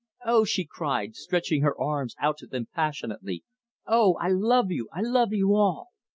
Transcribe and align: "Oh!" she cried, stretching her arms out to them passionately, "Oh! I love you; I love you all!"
"Oh!" 0.25 0.45
she 0.45 0.65
cried, 0.65 1.15
stretching 1.15 1.61
her 1.61 1.79
arms 1.79 2.15
out 2.19 2.39
to 2.39 2.47
them 2.47 2.65
passionately, 2.73 3.43
"Oh! 3.85 4.15
I 4.15 4.29
love 4.29 4.71
you; 4.71 4.89
I 4.91 5.01
love 5.01 5.31
you 5.31 5.53
all!" 5.53 5.89